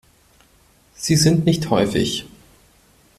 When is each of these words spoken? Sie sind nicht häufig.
Sie 0.95 1.15
sind 1.15 1.45
nicht 1.45 1.69
häufig. 1.69 2.25